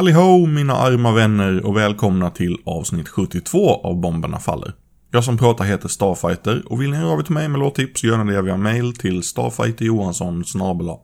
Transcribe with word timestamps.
Tally 0.00 0.12
mina 0.46 0.74
arma 0.74 1.12
vänner 1.12 1.66
och 1.66 1.76
välkomna 1.76 2.30
till 2.30 2.56
avsnitt 2.64 3.08
72 3.08 3.74
av 3.84 4.00
Bomberna 4.00 4.38
Faller. 4.38 4.72
Jag 5.10 5.24
som 5.24 5.38
pratar 5.38 5.64
heter 5.64 5.88
Starfighter 5.88 6.62
och 6.66 6.82
vill 6.82 6.90
ni 6.90 6.96
höra 6.96 7.12
av 7.12 7.18
er 7.18 7.22
till 7.22 7.34
mig 7.34 7.48
med 7.48 7.60
låttips 7.60 8.04
gör 8.04 8.24
ni 8.24 8.32
det 8.32 8.42
via 8.42 8.56
mail 8.56 8.96
till 8.96 9.22
starfighterjohansson 9.22 10.44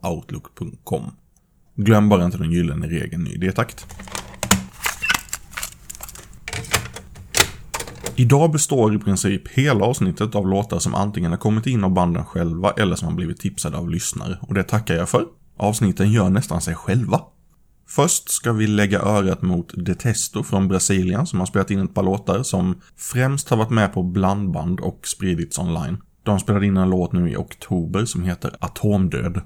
outlook.com. 0.02 1.02
Glöm 1.74 2.08
bara 2.08 2.24
inte 2.24 2.38
den 2.38 2.52
gyllene 2.52 2.86
regeln 2.86 3.26
i 3.26 3.36
D-takt. 3.36 3.86
Idag 8.16 8.52
består 8.52 8.94
i 8.94 8.98
princip 8.98 9.48
hela 9.48 9.84
avsnittet 9.84 10.34
av 10.34 10.48
låtar 10.48 10.78
som 10.78 10.94
antingen 10.94 11.30
har 11.30 11.38
kommit 11.38 11.66
in 11.66 11.84
av 11.84 11.90
banden 11.90 12.24
själva 12.24 12.70
eller 12.70 12.96
som 12.96 13.08
har 13.08 13.14
blivit 13.14 13.40
tipsade 13.40 13.76
av 13.76 13.90
lyssnare. 13.90 14.38
Och 14.42 14.54
det 14.54 14.62
tackar 14.62 14.94
jag 14.94 15.08
för. 15.08 15.24
Avsnitten 15.56 16.12
gör 16.12 16.30
nästan 16.30 16.60
sig 16.60 16.74
själva. 16.74 17.20
Först 17.88 18.30
ska 18.30 18.52
vi 18.52 18.66
lägga 18.66 19.00
örat 19.00 19.42
mot 19.42 19.72
Detesto 19.86 20.42
från 20.42 20.68
Brasilien 20.68 21.26
som 21.26 21.38
har 21.38 21.46
spelat 21.46 21.70
in 21.70 21.84
ett 21.84 21.94
par 21.94 22.02
låtar 22.02 22.42
som 22.42 22.80
främst 22.96 23.48
har 23.48 23.56
varit 23.56 23.70
med 23.70 23.92
på 23.92 24.02
blandband 24.02 24.80
och 24.80 25.06
spridits 25.06 25.58
online. 25.58 25.98
De 26.22 26.40
spelade 26.40 26.66
in 26.66 26.76
en 26.76 26.90
låt 26.90 27.12
nu 27.12 27.30
i 27.30 27.36
oktober 27.36 28.04
som 28.04 28.24
heter 28.24 28.56
Atomdöd. 28.60 29.42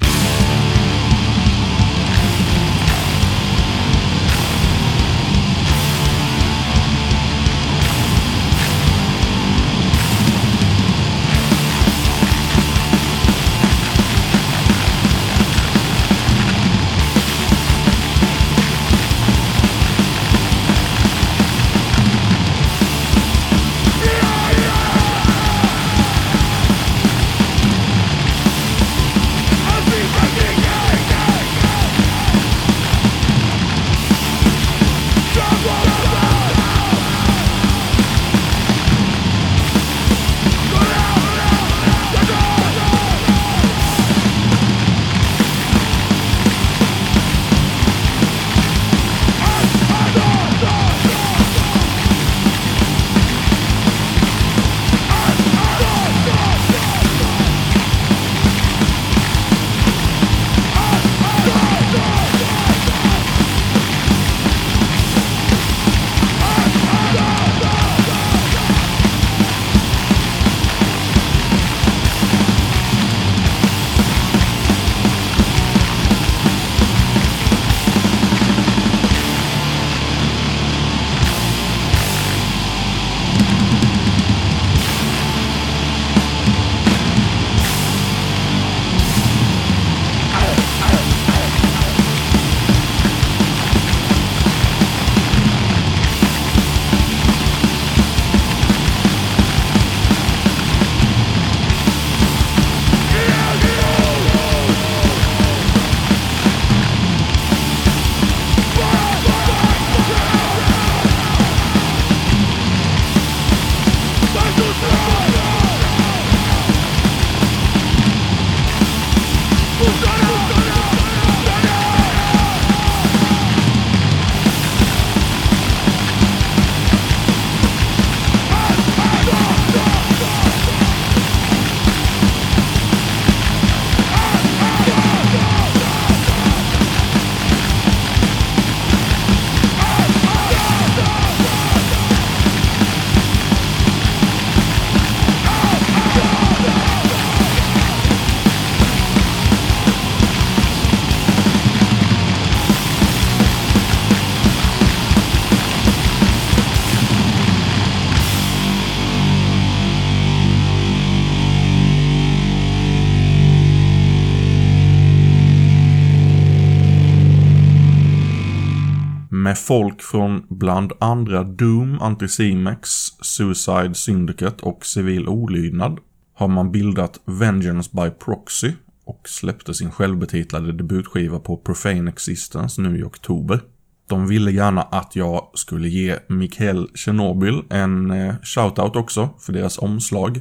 Med 169.51 169.59
folk 169.59 170.03
från 170.03 170.47
bland 170.49 170.93
andra 171.01 171.45
Doom, 171.45 172.01
Anticimex, 172.01 172.89
Suicide 173.21 173.95
Syndicate 173.95 174.63
och 174.63 174.87
Civil 174.87 175.29
Olydnad 175.29 175.99
har 176.35 176.49
man 176.49 176.73
bildat 176.73 177.21
Vengeance 177.25 177.91
by 177.93 178.11
Proxy 178.11 178.73
och 179.05 179.29
släppte 179.29 179.75
sin 179.75 179.91
självbetitlade 179.91 180.73
debutskiva 180.73 181.39
på 181.39 181.57
Profane 181.57 182.11
Existence 182.11 182.83
nu 182.83 182.99
i 182.99 183.03
oktober. 183.03 183.61
De 184.09 184.29
ville 184.29 184.51
gärna 184.51 184.83
att 184.83 185.17
jag 185.17 185.51
skulle 185.55 185.89
ge 185.89 186.19
Mikael 186.29 186.89
Chernobyl 186.95 187.63
en 187.71 188.11
eh, 188.11 188.35
shoutout 188.43 188.97
också 188.97 189.31
för 189.39 189.53
deras 189.53 189.79
omslag. 189.79 190.41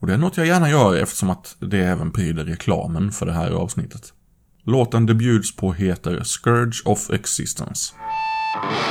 Och 0.00 0.06
det 0.06 0.14
är 0.14 0.18
något 0.18 0.36
jag 0.36 0.46
gärna 0.46 0.70
gör 0.70 0.96
eftersom 0.96 1.30
att 1.30 1.56
det 1.60 1.78
även 1.78 2.10
pryder 2.10 2.44
reklamen 2.44 3.12
för 3.12 3.26
det 3.26 3.32
här 3.32 3.50
avsnittet. 3.50 4.12
Låten 4.64 5.06
det 5.06 5.14
bjuds 5.14 5.56
på 5.56 5.72
heter 5.72 6.22
Scourge 6.22 6.82
of 6.84 7.10
Existence. 7.10 7.94
Thank 8.62 8.80
you. 8.80 8.85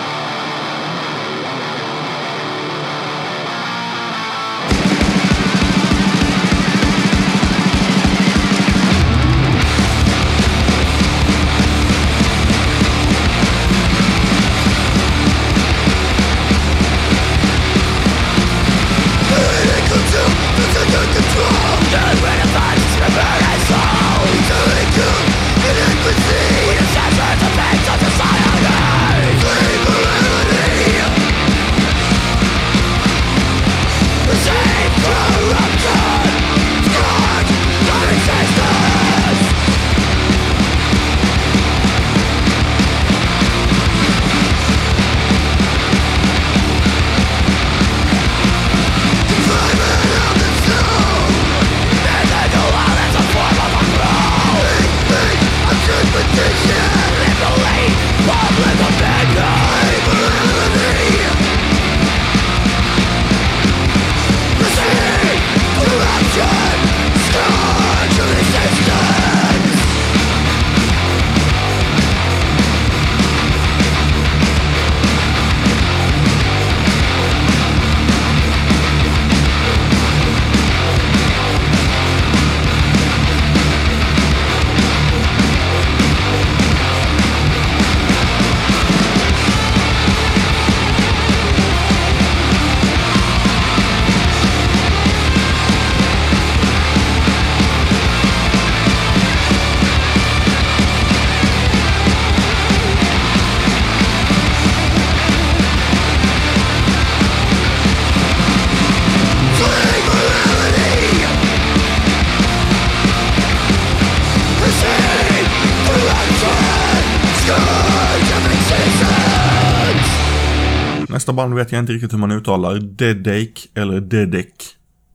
Nästa 121.26 121.34
band 121.34 121.54
vet 121.54 121.72
jag 121.72 121.80
inte 121.80 121.94
riktigt 121.94 122.14
hur 122.14 122.18
man 122.18 122.32
uttalar. 122.32 122.80
Dedake 122.80 123.62
eller 123.74 124.02
Dedek. 124.02 124.54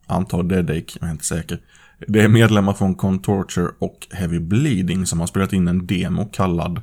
Antar 0.07 0.43
Dedek, 0.43 0.97
jag 1.01 1.09
är 1.09 1.13
inte 1.13 1.25
säker. 1.25 1.61
Det 2.09 2.21
är 2.21 2.29
medlemmar 2.29 2.73
från 2.73 2.95
Contorture 2.95 3.69
och 3.79 4.07
Heavy 4.11 4.39
Bleeding 4.39 5.07
som 5.07 5.21
har 5.21 5.27
spelat 5.27 5.53
in 5.53 5.69
en 5.69 5.87
demo 5.87 6.25
kallad 6.25 6.81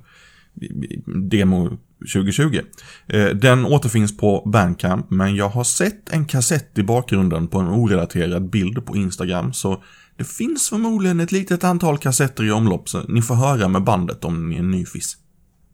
Demo 1.29 1.69
2020. 2.13 2.61
Eh, 3.07 3.25
den 3.25 3.65
återfinns 3.65 4.17
på 4.17 4.43
Bandcamp, 4.45 5.09
men 5.09 5.35
jag 5.35 5.49
har 5.49 5.63
sett 5.63 6.13
en 6.13 6.25
kassett 6.25 6.77
i 6.77 6.83
bakgrunden 6.83 7.47
på 7.47 7.59
en 7.59 7.67
orelaterad 7.67 8.49
bild 8.49 8.85
på 8.85 8.95
Instagram, 8.95 9.53
så 9.53 9.83
det 10.17 10.27
finns 10.27 10.69
förmodligen 10.69 11.19
ett 11.19 11.31
litet 11.31 11.63
antal 11.63 11.97
kassetter 11.97 12.43
i 12.43 12.51
omlopp, 12.51 12.89
så 12.89 13.01
ni 13.07 13.21
får 13.21 13.35
höra 13.35 13.67
med 13.67 13.83
bandet 13.83 14.25
om 14.25 14.49
ni 14.49 14.57
är 14.57 14.63
nyfis. 14.63 15.17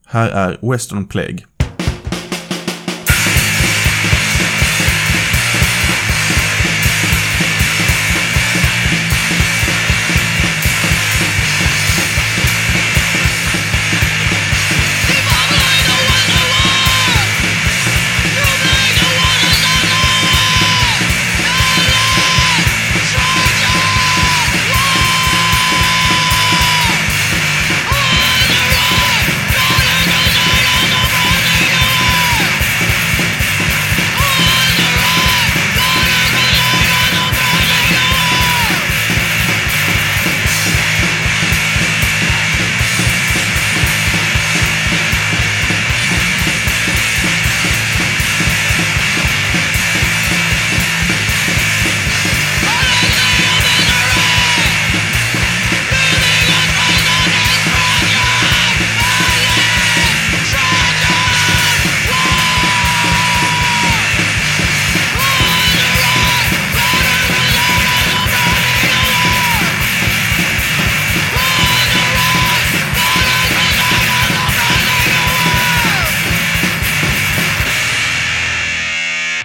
Här 0.06 0.30
är 0.30 0.72
Western 0.72 1.08
Plague. 1.08 1.40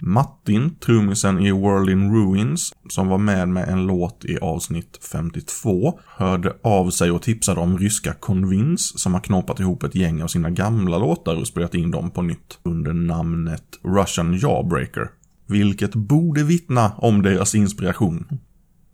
Martin, 0.09 0.75
trummisen 0.75 1.39
i 1.39 1.51
World 1.51 1.91
in 1.91 2.15
Ruins, 2.15 2.73
som 2.89 3.09
var 3.09 3.19
med 3.19 3.49
med 3.49 3.69
en 3.69 3.87
låt 3.87 4.25
i 4.25 4.39
avsnitt 4.39 4.99
52, 5.13 5.99
hörde 6.07 6.57
av 6.63 6.91
sig 6.91 7.11
och 7.11 7.23
tipsade 7.23 7.61
om 7.61 7.79
ryska 7.79 8.13
Convince 8.13 8.99
som 8.99 9.15
har 9.15 9.21
knåpat 9.21 9.61
ihop 9.61 9.83
ett 9.83 9.95
gäng 9.95 10.23
av 10.23 10.29
sina 10.29 10.51
gamla 10.51 10.99
låtar 10.99 11.37
och 11.37 11.47
spelat 11.47 11.75
in 11.75 11.91
dem 11.91 12.11
på 12.11 12.23
nytt 12.23 12.59
under 12.63 12.93
namnet 12.93 13.65
Russian 13.83 14.39
Jawbreaker. 14.39 15.11
Vilket 15.47 15.95
borde 15.95 16.43
vittna 16.43 16.93
om 16.97 17.23
deras 17.23 17.55
inspiration. 17.55 18.27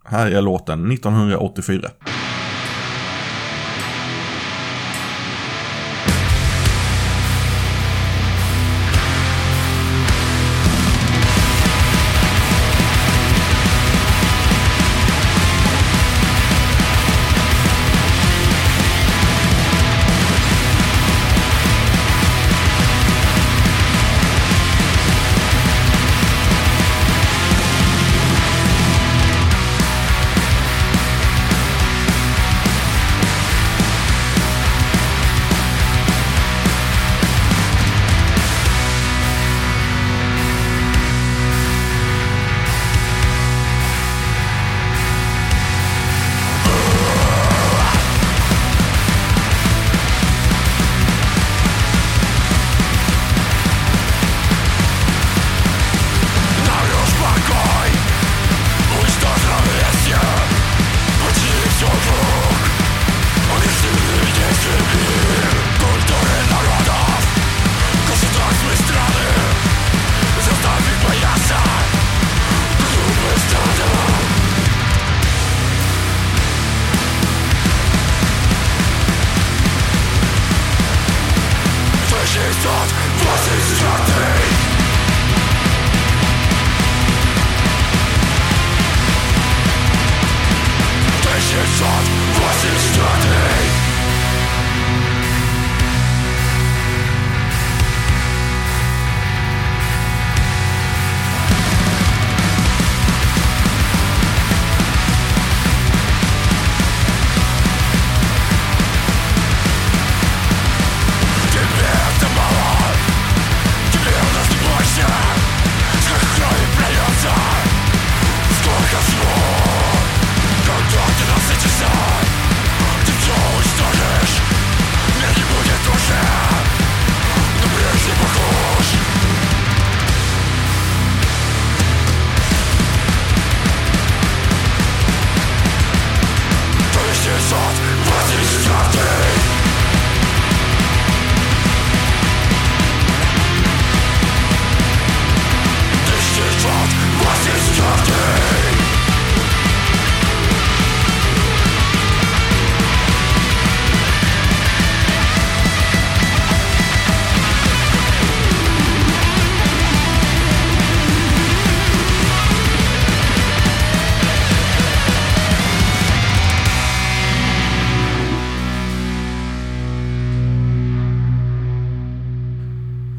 Här 0.05 0.31
är 0.31 0.41
låten 0.41 0.91
1984. 0.91 1.89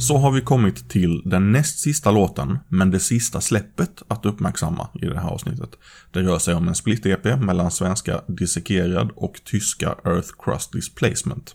Så 0.07 0.19
har 0.19 0.31
vi 0.31 0.41
kommit 0.41 0.89
till 0.89 1.23
den 1.25 1.53
näst 1.53 1.79
sista 1.79 2.11
låten, 2.11 2.59
men 2.69 2.91
det 2.91 3.01
sista 3.01 3.41
släppet 3.41 4.03
att 4.09 4.27
uppmärksamma 4.27 4.89
i 5.03 5.07
det 5.07 5.21
här 5.21 5.29
avsnittet. 5.29 5.71
Det 6.13 6.23
rör 6.23 6.39
sig 6.39 6.55
om 6.55 6.69
en 6.69 6.75
split-EP 6.75 7.37
mellan 7.41 7.71
svenska 7.71 8.21
Dissekerad 8.29 9.11
och 9.17 9.41
tyska 9.45 9.95
Earth 10.05 10.29
Crust 10.39 10.73
Displacement. 10.73 11.55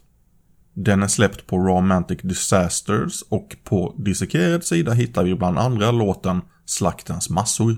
Den 0.73 1.03
är 1.03 1.07
släppt 1.07 1.47
på 1.47 1.57
Romantic 1.57 2.19
Disasters 2.21 3.21
och 3.29 3.55
på 3.63 3.95
Dissekerad 3.97 4.63
sida 4.63 4.91
hittar 4.93 5.23
vi 5.23 5.35
bland 5.35 5.59
andra 5.59 5.91
låten 5.91 6.41
Slaktens 6.65 7.29
massor. 7.29 7.75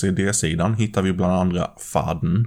På 0.00 0.06
ECD-sidan 0.06 0.74
hittar 0.74 1.02
vi 1.02 1.12
bland 1.12 1.32
andra 1.32 1.70
Fadn. 1.92 2.46